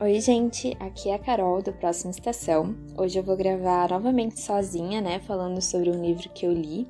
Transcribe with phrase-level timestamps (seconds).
[0.00, 2.74] Oi, gente, aqui é a Carol do Próxima Estação.
[2.98, 6.88] Hoje eu vou gravar novamente sozinha, né, falando sobre um livro que eu li,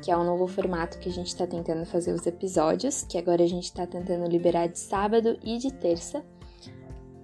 [0.00, 3.44] que é um novo formato que a gente tá tentando fazer os episódios, que agora
[3.44, 6.24] a gente tá tentando liberar de sábado e de terça.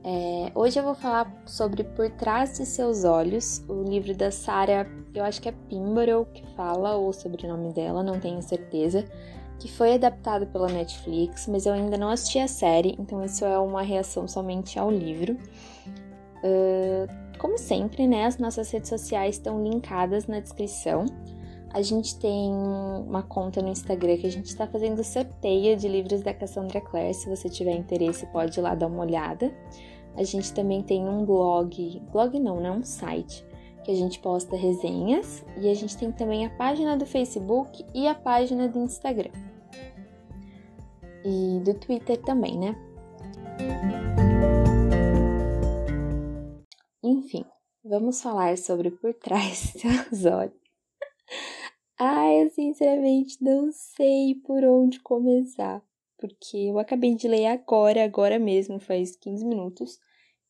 [0.04, 4.86] É, hoje eu vou falar sobre Por Trás de Seus Olhos, o livro da Sarah,
[5.14, 9.08] eu acho que é Pimborough que fala, ou o sobrenome dela, não tenho certeza
[9.62, 13.56] que foi adaptado pela Netflix, mas eu ainda não assisti a série, então isso é
[13.60, 15.34] uma reação somente ao livro.
[16.42, 21.06] Uh, como sempre, né, as nossas redes sociais estão linkadas na descrição.
[21.72, 26.22] A gente tem uma conta no Instagram que a gente está fazendo sorteio de livros
[26.22, 27.14] da Cassandra Clare.
[27.14, 29.54] Se você tiver interesse, pode ir lá dar uma olhada.
[30.16, 32.70] A gente também tem um blog, blog não, né?
[32.70, 33.46] Um site
[33.84, 38.08] que a gente posta resenhas e a gente tem também a página do Facebook e
[38.08, 39.51] a página do Instagram
[41.24, 42.74] e do Twitter também, né?
[47.02, 47.44] Enfim,
[47.84, 49.74] vamos falar sobre por trás
[50.10, 50.54] dos olhos.
[51.98, 55.82] Ai, eu sinceramente não sei por onde começar,
[56.18, 60.00] porque eu acabei de ler agora, agora mesmo, faz 15 minutos,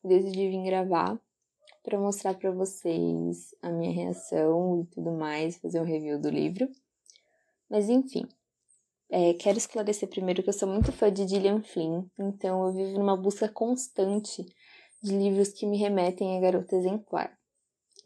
[0.03, 1.19] decidi vir gravar
[1.83, 6.69] para mostrar para vocês a minha reação e tudo mais, fazer um review do livro.
[7.69, 8.27] Mas enfim,
[9.15, 12.97] é, quero esclarecer primeiro que eu sou muito fã de Gillian Flynn, então eu vivo
[12.97, 14.43] numa busca constante
[15.03, 17.31] de livros que me remetem a garota exemplar.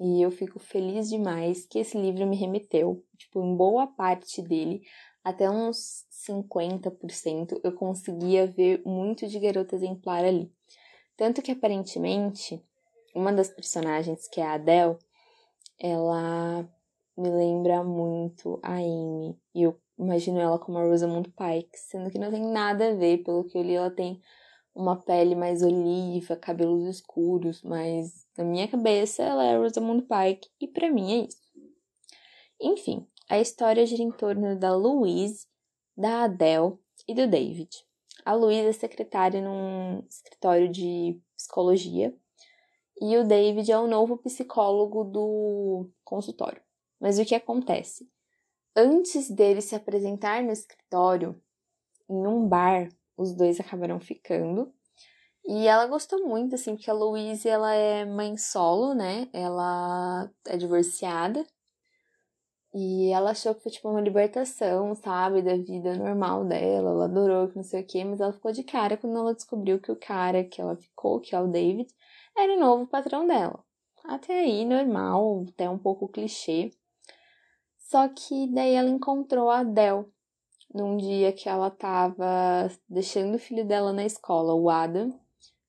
[0.01, 4.81] E eu fico feliz demais que esse livro me remeteu, tipo, em boa parte dele,
[5.23, 10.51] até uns 50%, eu conseguia ver muito de garota exemplar ali.
[11.15, 12.61] Tanto que aparentemente,
[13.15, 14.97] uma das personagens, que é a Adele,
[15.79, 16.69] ela
[17.17, 19.39] me lembra muito a Amy.
[19.55, 23.23] E eu imagino ela como a Rosamund Pike, sendo que não tem nada a ver,
[23.23, 24.21] pelo que eu li, ela tem
[24.75, 30.49] uma pele mais oliva, cabelos escuros, mas na minha cabeça ela é a Rosamund Pike
[30.61, 31.37] e para mim é isso.
[32.61, 35.47] Enfim, a história gira em torno da Louise,
[35.95, 36.77] da Adele
[37.07, 37.69] e do David.
[38.23, 42.15] A Louise é secretária num escritório de psicologia
[43.01, 46.61] e o David é o novo psicólogo do consultório.
[46.99, 48.09] Mas o que acontece?
[48.79, 51.41] Antes dele se apresentar no escritório,
[52.07, 54.71] em um bar, os dois acabaram ficando.
[55.43, 59.27] E ela gostou muito, assim, porque a Louise, ela é mãe solo, né?
[59.33, 61.43] Ela é divorciada.
[62.71, 65.41] E ela achou que foi, tipo, uma libertação, sabe?
[65.41, 66.91] Da vida normal dela.
[66.91, 68.03] Ela adorou, que não sei o quê.
[68.03, 71.33] Mas ela ficou de cara quando ela descobriu que o cara que ela ficou, que
[71.33, 71.91] é o David,
[72.37, 73.63] era o novo patrão dela.
[74.05, 76.69] Até aí, normal, até um pouco clichê.
[77.89, 80.05] Só que daí ela encontrou a Adele
[80.73, 85.17] num dia que ela tava deixando o filho dela na escola, o Adam.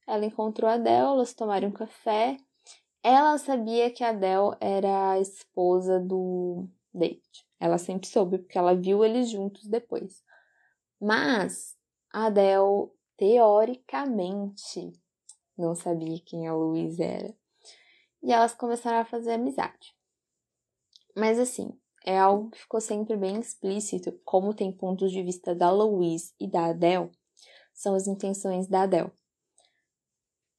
[0.07, 2.37] Ela encontrou a Adele, elas tomaram um café.
[3.05, 7.23] Ela sabia que a Adele era a esposa do David.
[7.61, 10.25] Ela sempre soube, porque ela viu eles juntos depois.
[11.01, 11.77] Mas
[12.13, 14.93] a Adele, teoricamente,
[15.57, 17.33] não sabia quem a Louise era.
[18.21, 19.95] E elas começaram a fazer amizade.
[21.15, 25.71] Mas assim, é algo que ficou sempre bem explícito, como tem pontos de vista da
[25.71, 27.11] Louise e da Adele,
[27.73, 29.13] são as intenções da Adele.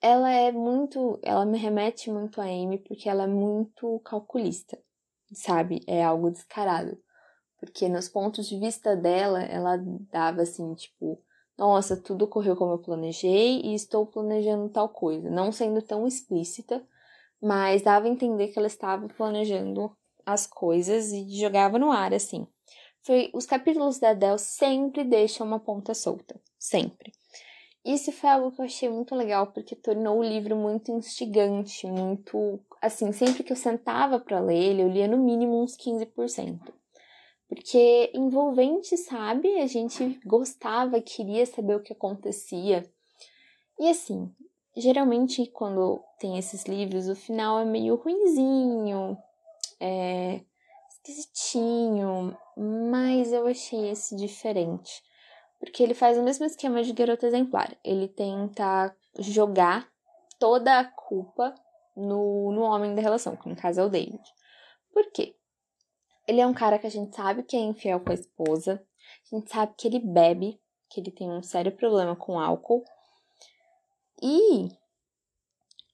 [0.01, 4.79] Ela é muito, ela me remete muito a Amy porque ela é muito calculista,
[5.33, 5.81] sabe?
[5.85, 6.97] É algo descarado.
[7.59, 9.77] Porque nos pontos de vista dela, ela
[10.09, 11.21] dava assim, tipo,
[11.57, 16.81] nossa, tudo correu como eu planejei e estou planejando tal coisa, não sendo tão explícita,
[17.41, 19.91] mas dava a entender que ela estava planejando
[20.31, 22.47] as coisas e jogava no ar, assim.
[23.01, 26.39] Foi, os capítulos da Adele sempre deixam uma ponta solta.
[26.57, 27.11] Sempre.
[27.83, 32.59] Isso foi algo que eu achei muito legal, porque tornou o livro muito instigante, muito.
[32.81, 36.59] Assim, sempre que eu sentava para ler ele, eu lia no mínimo uns 15%.
[37.47, 39.59] Porque envolvente, sabe?
[39.59, 42.85] A gente gostava, queria saber o que acontecia.
[43.79, 44.29] E assim,
[44.77, 49.17] geralmente quando tem esses livros, o final é meio ruinzinho,
[49.79, 50.41] é,
[50.89, 55.03] esquisitinho, mas eu achei esse diferente.
[55.59, 57.75] Porque ele faz o mesmo esquema de garota exemplar.
[57.83, 59.89] Ele tenta jogar
[60.39, 61.53] toda a culpa
[61.95, 64.23] no, no homem da relação, que no caso é o David.
[64.93, 65.35] Por quê?
[66.27, 68.85] Ele é um cara que a gente sabe que é infiel com a esposa,
[69.31, 72.83] a gente sabe que ele bebe, que ele tem um sério problema com álcool.
[74.21, 74.65] E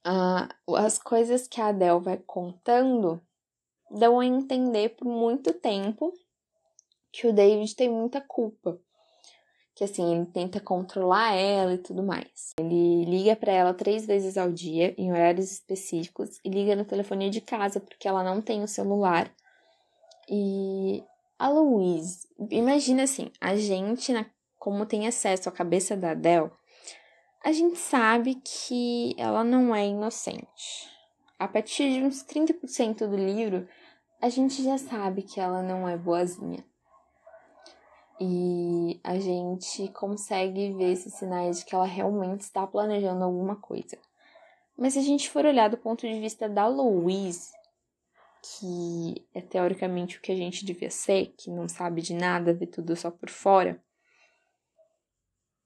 [0.06, 3.25] uh, as coisas que a Adele vai contando
[3.96, 6.14] dão a entender por muito tempo
[7.12, 8.80] que o David tem muita culpa.
[9.74, 12.54] que assim, ele tenta controlar ela e tudo mais.
[12.58, 17.30] Ele liga para ela três vezes ao dia, em horários específicos, e liga no telefone
[17.30, 19.30] de casa, porque ela não tem o celular.
[20.30, 21.04] E
[21.38, 24.14] a Louise, imagina assim, a gente,
[24.58, 26.52] como tem acesso à cabeça da Adele,
[27.44, 30.90] a gente sabe que ela não é inocente.
[31.38, 33.68] A partir de uns 30% do livro,
[34.26, 36.66] a gente já sabe que ela não é boazinha
[38.20, 44.00] e a gente consegue ver esses sinais de que ela realmente está planejando alguma coisa.
[44.76, 47.52] Mas se a gente for olhar do ponto de vista da Louise,
[48.42, 52.66] que é teoricamente o que a gente devia ser, que não sabe de nada, vê
[52.66, 53.80] tudo só por fora,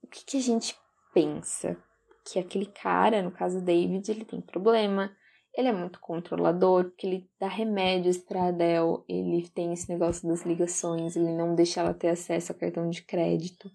[0.04, 0.78] o que, que a gente
[1.14, 1.82] pensa?
[2.26, 5.16] Que aquele cara, no caso David, ele tem problema,
[5.60, 10.46] ele é muito controlador, porque ele dá remédios para Adele, ele tem esse negócio das
[10.46, 13.70] ligações, ele não deixa ela ter acesso a cartão de crédito.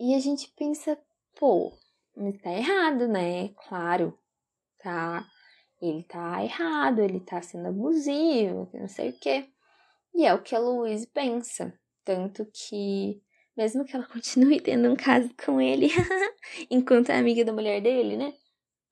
[0.00, 0.98] E a gente pensa,
[1.38, 1.76] pô,
[2.16, 3.50] mas tá errado, né?
[3.68, 4.18] Claro,
[4.78, 5.26] tá.
[5.80, 9.46] Ele tá errado, ele tá sendo abusivo, não sei o quê.
[10.14, 11.78] E é o que a Louise pensa.
[12.02, 13.20] Tanto que,
[13.54, 15.88] mesmo que ela continue tendo um caso com ele,
[16.70, 18.32] enquanto é amiga da mulher dele, né?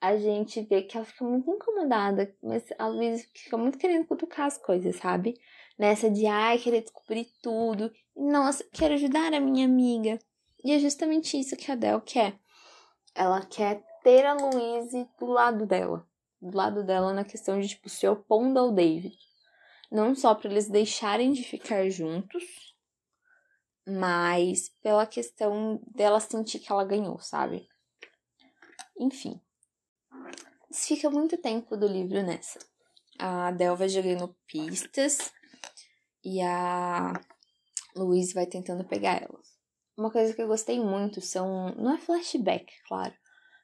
[0.00, 4.47] A gente vê que ela fica muito incomodada, mas às vezes fica muito querendo cutucar
[4.47, 5.38] as coisas, sabe?
[5.79, 7.93] Nessa de, ai, querer descobrir tudo.
[8.17, 10.19] Nossa, quero ajudar a minha amiga.
[10.64, 12.38] E é justamente isso que a Adele quer.
[13.14, 16.06] Ela quer ter a Louise do lado dela.
[16.41, 19.19] Do lado dela na questão de, tipo, se opondo ao David.
[19.91, 22.75] Não só para eles deixarem de ficar juntos,
[23.87, 27.69] mas pela questão dela sentir que ela ganhou, sabe?
[28.99, 29.41] Enfim,
[30.72, 32.58] fica muito tempo do livro nessa.
[33.19, 35.32] A Del vai jogando pistas
[36.25, 37.12] e a
[37.94, 39.58] Louise vai tentando pegar elas.
[39.96, 41.75] Uma coisa que eu gostei muito são.
[41.75, 43.12] Não é flashback, claro,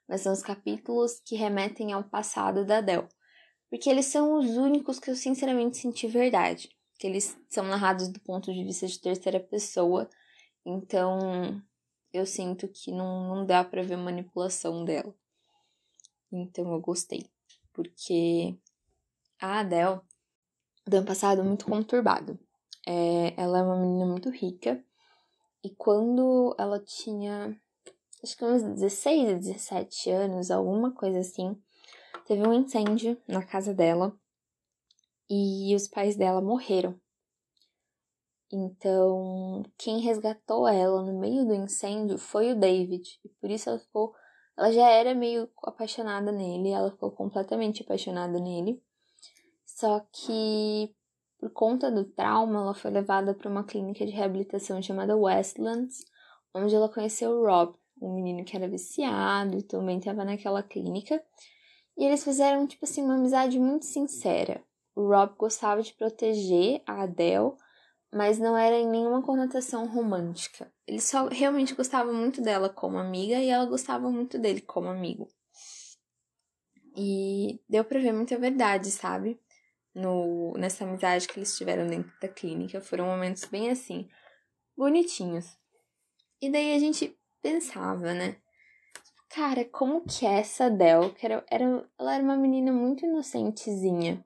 [0.08, 3.08] mas são os capítulos que remetem ao passado da Del.
[3.70, 6.68] Porque eles são os únicos que eu sinceramente senti verdade.
[6.98, 10.08] Que eles são narrados do ponto de vista de terceira pessoa.
[10.64, 11.62] Então
[12.12, 15.14] eu sinto que não, não dá pra ver manipulação dela.
[16.30, 17.26] Então eu gostei.
[17.72, 18.56] Porque
[19.40, 20.00] a Adele
[20.84, 22.38] tem um passado muito conturbado.
[22.86, 24.82] É, ela é uma menina muito rica.
[25.62, 27.58] E quando ela tinha,
[28.22, 31.60] acho que uns 16, 17 anos, alguma coisa assim,
[32.24, 34.16] teve um incêndio na casa dela
[35.28, 36.98] e os pais dela morreram.
[38.52, 43.78] Então, quem resgatou ela no meio do incêndio foi o David, e por isso ela
[43.78, 44.14] ficou
[44.56, 48.82] ela já era meio apaixonada nele, ela ficou completamente apaixonada nele.
[49.64, 50.94] Só que
[51.38, 56.04] por conta do trauma, ela foi levada para uma clínica de reabilitação chamada Westlands,
[56.54, 61.22] onde ela conheceu o Rob, um menino que era viciado e também estava naquela clínica.
[61.96, 64.62] E eles fizeram, tipo assim, uma amizade muito sincera.
[64.94, 67.52] O Rob gostava de proteger a Adele,
[68.12, 70.72] mas não era em nenhuma conotação romântica.
[70.86, 75.28] Ele só realmente gostava muito dela como amiga e ela gostava muito dele como amigo.
[76.96, 79.38] E deu pra ver muita verdade, sabe?
[79.94, 82.80] No, nessa amizade que eles tiveram dentro da clínica.
[82.80, 84.08] Foram momentos bem assim,
[84.76, 85.58] bonitinhos.
[86.40, 88.36] E daí a gente pensava, né?
[89.28, 91.64] Cara, como que é essa Del, que era, era,
[91.98, 94.24] ela era uma menina muito inocentezinha,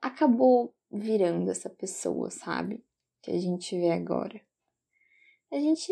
[0.00, 2.84] acabou virando essa pessoa, sabe?
[3.22, 4.40] Que a gente vê agora.
[5.50, 5.90] A gente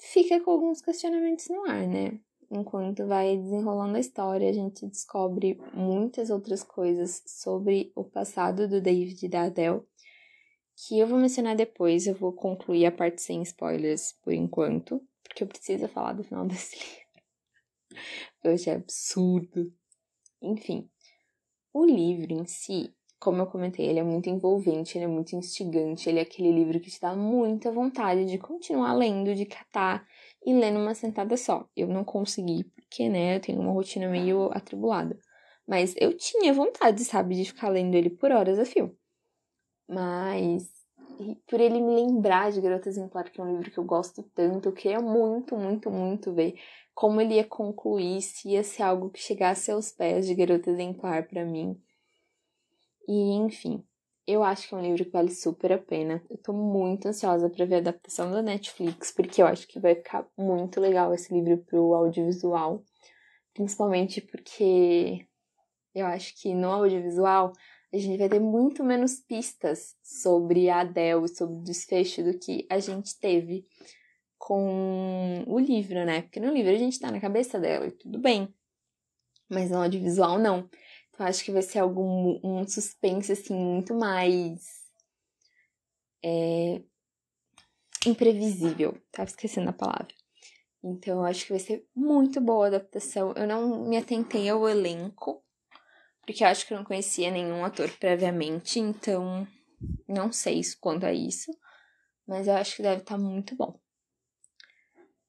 [0.00, 2.20] fica com alguns questionamentos no ar, né?
[2.50, 8.80] Enquanto vai desenrolando a história, a gente descobre muitas outras coisas sobre o passado do
[8.80, 9.82] David e da Adele,
[10.76, 12.06] que eu vou mencionar depois.
[12.06, 16.46] Eu vou concluir a parte sem spoilers por enquanto, porque eu preciso falar do final
[16.46, 18.02] desse livro.
[18.44, 19.72] Hoje é absurdo.
[20.42, 20.90] Enfim,
[21.72, 26.08] o livro em si como eu comentei, ele é muito envolvente, ele é muito instigante,
[26.08, 30.06] ele é aquele livro que te dá muita vontade de continuar lendo, de catar
[30.44, 31.66] e ler numa sentada só.
[31.74, 35.18] Eu não consegui, porque, né, eu tenho uma rotina meio atribulada.
[35.66, 38.94] Mas eu tinha vontade, sabe, de ficar lendo ele por horas a fio.
[39.88, 40.68] Mas
[41.46, 44.68] por ele me lembrar de Garota Exemplar, que é um livro que eu gosto tanto,
[44.68, 46.56] eu queria muito, muito, muito ver
[46.94, 51.26] como ele ia concluir, se ia ser algo que chegasse aos pés de Garota Exemplar
[51.26, 51.80] para mim.
[53.08, 53.84] E, enfim,
[54.26, 56.22] eu acho que é um livro que vale super a pena.
[56.30, 59.94] Eu tô muito ansiosa para ver a adaptação da Netflix, porque eu acho que vai
[59.94, 62.82] ficar muito legal esse livro pro audiovisual.
[63.52, 65.26] Principalmente porque
[65.94, 67.52] eu acho que no audiovisual
[67.92, 72.66] a gente vai ter muito menos pistas sobre a Adele, sobre o desfecho do que
[72.68, 73.66] a gente teve
[74.36, 76.22] com o livro, né?
[76.22, 78.52] Porque no livro a gente tá na cabeça dela e tudo bem.
[79.48, 80.68] Mas no audiovisual não.
[81.14, 84.84] Então acho que vai ser algum um suspense assim muito mais
[86.22, 86.82] é,
[88.04, 89.00] imprevisível.
[89.12, 90.12] Tava esquecendo a palavra.
[90.82, 93.32] Então eu acho que vai ser muito boa a adaptação.
[93.36, 95.42] Eu não me atentei ao elenco,
[96.26, 99.46] porque eu acho que eu não conhecia nenhum ator previamente, então
[100.08, 101.50] não sei quanto a isso,
[102.26, 103.78] mas eu acho que deve estar tá muito bom.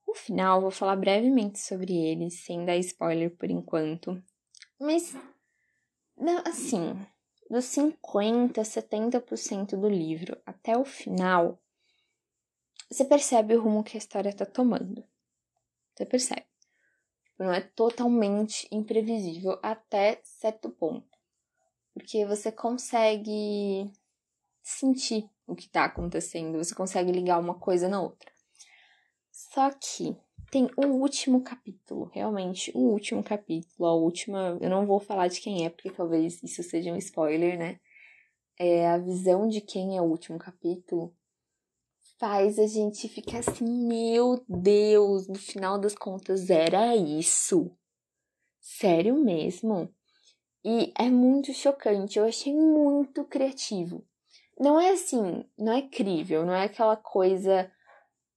[0.07, 4.21] No final, vou falar brevemente sobre ele, sem dar spoiler por enquanto,
[4.79, 5.15] mas
[6.45, 6.95] assim,
[7.49, 11.59] dos 50, 70% do livro até o final,
[12.89, 15.03] você percebe o rumo que a história está tomando.
[15.95, 16.45] Você percebe
[17.37, 21.17] não é totalmente imprevisível até certo ponto.
[21.93, 23.91] Porque você consegue
[24.61, 28.31] sentir o que está acontecendo, você consegue ligar uma coisa na outra.
[29.31, 30.17] Só que
[30.51, 34.57] tem o último capítulo, realmente o último capítulo, a última.
[34.61, 37.79] Eu não vou falar de quem é, porque talvez isso seja um spoiler, né?
[38.57, 41.13] É a visão de quem é o último capítulo
[42.17, 47.71] faz a gente ficar assim, meu Deus, no final das contas era isso.
[48.59, 49.93] Sério mesmo?
[50.63, 54.03] E é muito chocante, eu achei muito criativo.
[54.59, 57.69] Não é assim, não é crível, não é aquela coisa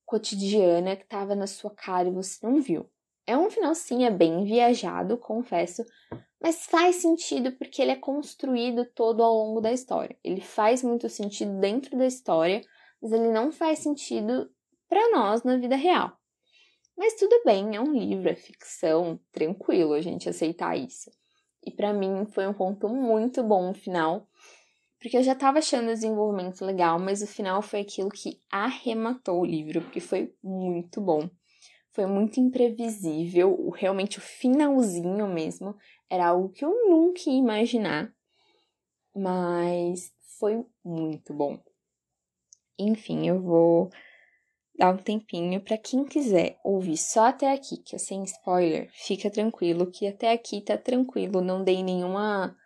[0.09, 2.91] cotidiana que tava na sua cara e você não viu.
[3.27, 5.85] É um final sim, é bem viajado, confesso,
[6.43, 10.17] mas faz sentido porque ele é construído todo ao longo da história.
[10.25, 12.63] Ele faz muito sentido dentro da história
[13.01, 14.51] mas ele não faz sentido
[14.89, 16.13] para nós na vida real.
[16.97, 21.11] Mas tudo bem, é um livro, é ficção, tranquilo a gente aceitar isso.
[21.65, 24.27] E para mim foi um ponto muito bom no final,
[25.01, 29.41] porque eu já tava achando o desenvolvimento legal, mas o final foi aquilo que arrematou
[29.41, 31.29] o livro, porque foi muito bom.
[31.93, 35.75] Foi muito imprevisível, realmente o finalzinho mesmo
[36.09, 38.13] era algo que eu nunca ia imaginar,
[39.15, 41.59] mas foi muito bom.
[42.79, 43.91] Enfim, eu vou
[44.77, 49.29] dar um tempinho para quem quiser ouvir só até aqui, que é sem spoiler, fica
[49.29, 52.57] tranquilo que até aqui tá tranquilo, não dei nenhuma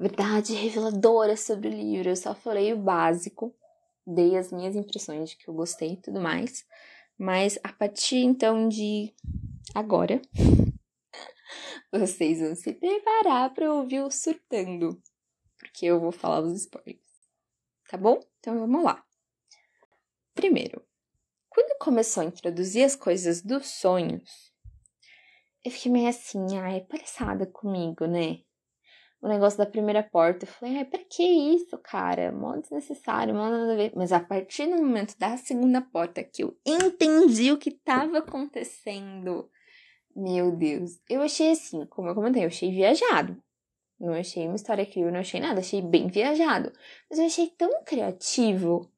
[0.00, 3.54] verdade reveladora sobre o livro, eu só falei o básico,
[4.06, 6.64] dei as minhas impressões de que eu gostei e tudo mais.
[7.18, 9.14] Mas a partir então de
[9.74, 10.22] agora,
[11.92, 14.98] vocês vão se preparar para ouvir o surtando,
[15.58, 17.04] porque eu vou falar os spoilers.
[17.86, 18.18] Tá bom?
[18.38, 19.04] Então vamos lá.
[20.34, 20.82] Primeiro,
[21.50, 24.50] quando começou a introduzir as coisas dos sonhos,
[25.62, 28.40] eu fiquei meio assim, ai, palhaçada comigo, né?
[29.22, 32.32] O negócio da primeira porta, eu falei, ai, pra que isso, cara?
[32.32, 33.92] Mó desnecessário, mó nada a ver.
[33.94, 39.50] Mas a partir do momento da segunda porta que eu entendi o que tava acontecendo,
[40.16, 43.36] meu Deus, eu achei assim, como eu comentei, eu achei viajado.
[44.00, 46.72] Não achei uma história incrível, não achei nada, achei bem viajado.
[47.10, 48.89] Mas eu achei tão criativo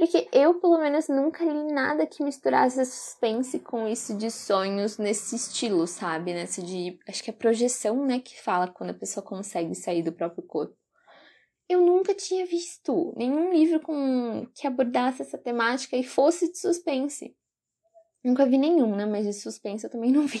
[0.00, 5.36] porque eu, pelo menos, nunca li nada que misturasse suspense com isso de sonhos nesse
[5.36, 6.32] estilo, sabe?
[6.32, 6.98] Nesse de.
[7.06, 8.18] Acho que é projeção, né?
[8.18, 10.74] Que fala quando a pessoa consegue sair do próprio corpo.
[11.68, 17.36] Eu nunca tinha visto nenhum livro com que abordasse essa temática e fosse de suspense.
[18.24, 19.04] Nunca vi nenhum, né?
[19.04, 20.40] Mas de suspense eu também não vi.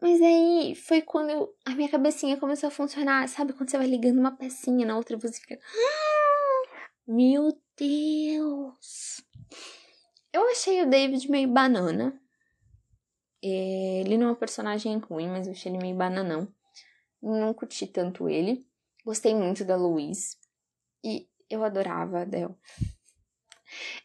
[0.00, 3.28] Mas aí foi quando eu, a minha cabecinha começou a funcionar.
[3.28, 5.54] Sabe quando você vai ligando uma pecinha na outra você fica.
[5.54, 9.22] Ah, meu Deus!
[10.32, 12.18] Eu achei o David meio banana.
[13.42, 16.48] Ele não é um personagem ruim, mas eu achei ele meio bananão.
[17.20, 18.66] Não curti tanto ele.
[19.04, 20.36] Gostei muito da Louise.
[21.04, 22.54] E eu adorava a Adele.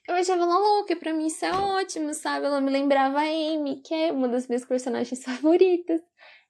[0.07, 2.45] Eu achava ela louca, pra mim isso é ótimo, sabe?
[2.45, 6.01] Ela me lembrava a Amy, que é uma das minhas personagens favoritas.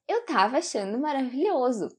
[0.07, 1.89] Eu tava achando maravilhoso.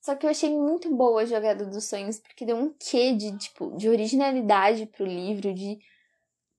[0.00, 3.36] Só que eu achei muito boa a jogada dos sonhos, porque deu um quê de,
[3.36, 5.78] tipo, de originalidade pro livro, de.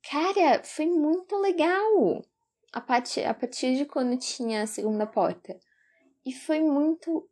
[0.10, 2.24] Cara, foi muito legal!
[2.72, 5.60] A partir, a partir de quando tinha a segunda porta.
[6.26, 7.28] E foi muito.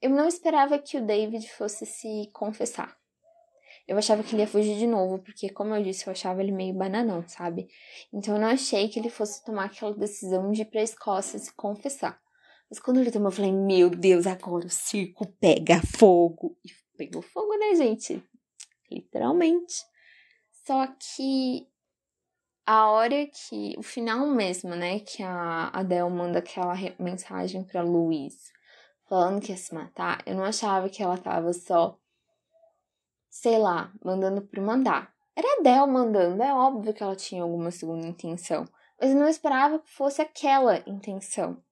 [0.00, 2.96] Eu não esperava que o David fosse se confessar.
[3.86, 6.52] Eu achava que ele ia fugir de novo, porque, como eu disse, eu achava ele
[6.52, 7.68] meio bananão, sabe?
[8.12, 11.52] Então eu não achei que ele fosse tomar aquela decisão de ir pra Escócia se
[11.54, 12.20] confessar.
[12.70, 16.56] Mas quando ele tomou, eu falei, meu Deus, agora o circo pega fogo.
[16.64, 18.22] E pegou fogo, né, gente?
[18.90, 19.74] Literalmente.
[20.66, 21.66] Só que
[22.66, 23.74] a hora que.
[23.78, 25.00] O final mesmo, né?
[25.00, 28.52] Que a Adele manda aquela mensagem pra Luiz.
[29.08, 31.98] falando que ia se matar, eu não achava que ela tava só,
[33.30, 35.10] sei lá, mandando por mandar.
[35.34, 38.64] Era a Del mandando, é óbvio que ela tinha alguma segunda intenção,
[39.00, 41.62] mas eu não esperava que fosse aquela intenção,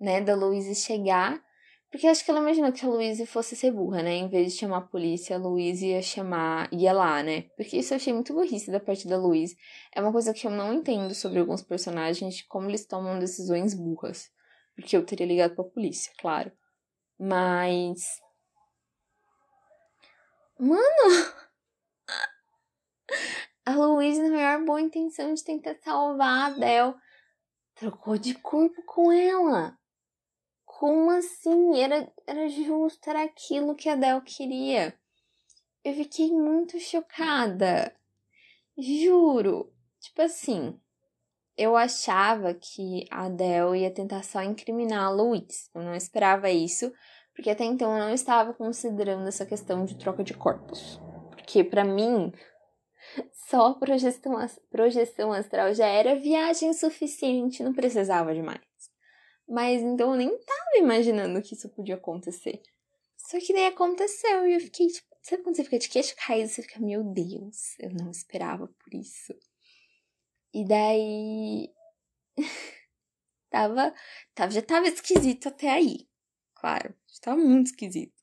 [0.00, 1.42] né, da Louise chegar
[1.90, 4.14] porque acho que ela imaginou que a Louise fosse ser burra, né?
[4.14, 6.70] Em vez de chamar a polícia, a Louise ia chamar.
[6.72, 7.42] ia lá, né?
[7.56, 9.56] Porque isso eu achei muito burrice da parte da Louise.
[9.94, 14.30] É uma coisa que eu não entendo sobre alguns personagens, como eles tomam decisões burras.
[14.74, 16.52] Porque eu teria ligado pra polícia, claro.
[17.18, 18.20] Mas.
[20.58, 20.82] Mano!
[23.64, 26.94] A Louise, na maior boa intenção de tentar salvar a Adele,
[27.74, 29.78] trocou de corpo com ela.
[30.78, 31.76] Como assim?
[31.76, 34.94] Era, era justo, era aquilo que a Del queria.
[35.84, 37.92] Eu fiquei muito chocada.
[38.78, 39.72] Juro.
[39.98, 40.78] Tipo assim,
[41.56, 45.68] eu achava que a Del ia tentar só incriminar a Luiz.
[45.74, 46.92] Eu não esperava isso,
[47.34, 51.00] porque até então eu não estava considerando essa questão de troca de corpos.
[51.30, 52.32] Porque para mim,
[53.32, 54.36] só projeção,
[54.70, 58.67] projeção astral já era viagem suficiente, não precisava de mais.
[59.48, 62.60] Mas então eu nem tava imaginando que isso podia acontecer.
[63.16, 66.48] Só que daí aconteceu e eu fiquei, tipo, sabe quando você fica de queixo caído?
[66.48, 69.34] Você fica, meu Deus, eu não esperava por isso.
[70.52, 71.72] E daí.
[73.50, 73.94] tava,
[74.34, 74.50] tava.
[74.50, 76.08] Já tava esquisito até aí.
[76.54, 78.18] Claro, já tava muito esquisito.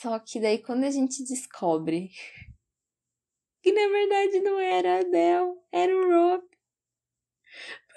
[0.00, 2.10] Só que daí quando a gente descobre
[3.62, 6.48] que na verdade não era a Adele, era o Rob.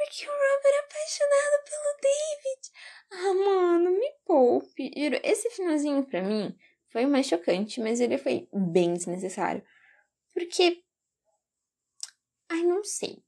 [0.03, 2.71] Porque o Rob era apaixonado pelo David.
[3.11, 4.91] Ah, mano, me poupe.
[5.23, 6.57] Esse finalzinho pra mim
[6.89, 9.63] foi mais chocante, mas ele foi bem desnecessário.
[10.33, 10.83] Porque.
[12.49, 13.23] Ai, não sei.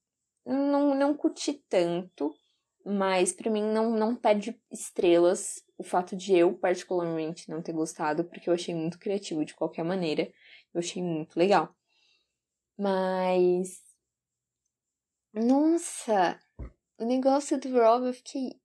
[0.45, 2.35] Não, não curti tanto,
[2.83, 8.25] mas para mim não, não perde estrelas o fato de eu, particularmente, não ter gostado,
[8.25, 10.23] porque eu achei muito criativo de qualquer maneira.
[10.73, 11.73] Eu achei muito legal.
[12.77, 13.81] Mas.
[15.33, 16.39] Nossa!
[16.99, 18.61] O negócio do Rob, eu fiquei.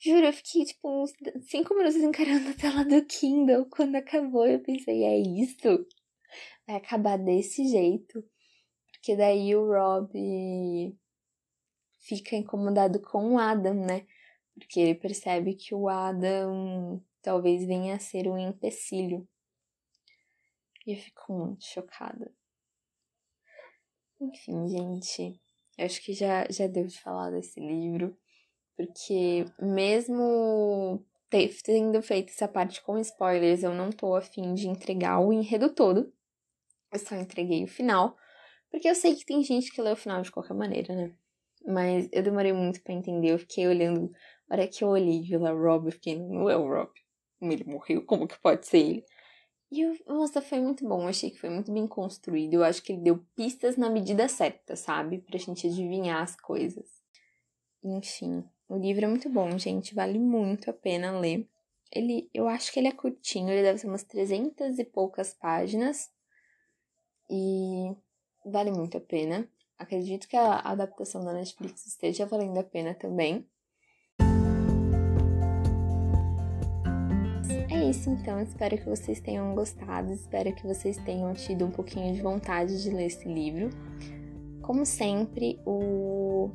[0.00, 1.12] Juro, eu fiquei tipo uns
[1.48, 3.66] 5 minutos encarando a tela do Kindle.
[3.66, 5.86] Quando acabou, eu pensei, é isso?
[6.66, 8.24] Vai acabar desse jeito.
[8.92, 10.96] Porque daí o Rob
[12.00, 14.06] fica incomodado com o Adam, né?
[14.54, 19.28] Porque ele percebe que o Adam talvez venha a ser um empecilho.
[20.86, 22.32] E eu fico muito chocada.
[24.20, 25.40] Enfim, gente.
[25.78, 28.16] Acho que já, já deu de falar desse livro,
[28.76, 31.04] porque mesmo
[31.64, 36.12] tendo feito essa parte com spoilers, eu não tô afim de entregar o enredo todo.
[36.92, 38.16] Eu só entreguei o final,
[38.70, 41.14] porque eu sei que tem gente que lê o final de qualquer maneira, né?
[41.66, 44.10] Mas eu demorei muito para entender, eu fiquei olhando.
[44.50, 46.90] A hora que eu olhei Vila Rob, eu fiquei, não é o Rob.
[47.40, 49.04] Ele morreu, como que pode ser ele?
[49.72, 51.04] E o Nossa, foi muito bom.
[51.04, 52.52] Eu achei que foi muito bem construído.
[52.52, 55.18] Eu acho que ele deu pistas na medida certa, sabe?
[55.18, 56.86] Pra gente adivinhar as coisas.
[57.82, 59.94] Enfim, o livro é muito bom, gente.
[59.94, 61.48] Vale muito a pena ler.
[61.90, 66.10] Ele, eu acho que ele é curtinho, ele deve ser umas 300 e poucas páginas.
[67.30, 67.96] E
[68.44, 69.48] vale muito a pena.
[69.78, 73.48] Acredito que a adaptação da Netflix esteja valendo a pena também.
[77.82, 82.20] Isso então, espero que vocês tenham gostado, espero que vocês tenham tido um pouquinho de
[82.20, 83.70] vontade de ler esse livro.
[84.60, 86.50] Como sempre, o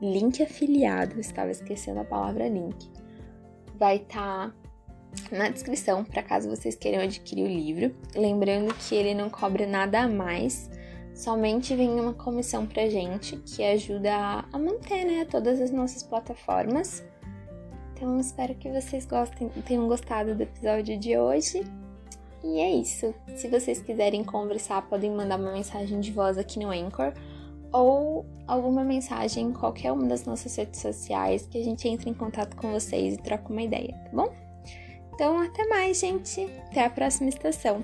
[0.00, 2.90] link afiliado, estava esquecendo a palavra link,
[3.78, 4.54] vai estar tá
[5.32, 7.94] na descrição para caso vocês queiram adquirir o livro.
[8.14, 10.70] Lembrando que ele não cobra nada a mais,
[11.14, 17.04] somente vem uma comissão pra gente que ajuda a manter né, todas as nossas plataformas
[17.96, 21.64] então espero que vocês gostem, tenham gostado do episódio de hoje.
[22.44, 23.14] E é isso.
[23.34, 27.14] Se vocês quiserem conversar, podem mandar uma mensagem de voz aqui no Anchor
[27.72, 32.14] ou alguma mensagem em qualquer uma das nossas redes sociais que a gente entre em
[32.14, 34.32] contato com vocês e troca uma ideia, tá bom?
[35.14, 36.44] Então, até mais, gente.
[36.70, 37.82] Até a próxima estação.